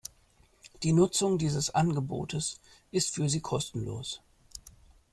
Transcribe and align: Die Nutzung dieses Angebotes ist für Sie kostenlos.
Die 0.81 0.93
Nutzung 0.93 1.37
dieses 1.37 1.75
Angebotes 1.75 2.59
ist 2.89 3.13
für 3.13 3.29
Sie 3.29 3.39
kostenlos. 3.41 4.19